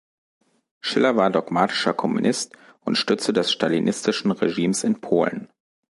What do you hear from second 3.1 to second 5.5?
des stalinistischen Regimes in Polen.